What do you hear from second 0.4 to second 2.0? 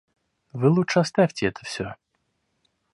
Вы лучше оставьте это всё.